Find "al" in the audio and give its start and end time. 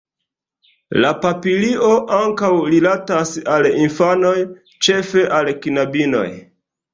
3.57-3.67, 5.43-5.53